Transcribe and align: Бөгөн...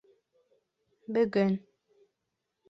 Бөгөн... 1.17 1.53